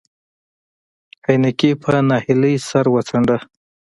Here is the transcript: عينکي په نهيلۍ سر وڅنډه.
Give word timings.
عينکي 1.25 1.71
په 1.81 1.91
نهيلۍ 2.07 2.55
سر 2.67 2.85
وڅنډه. 2.93 3.37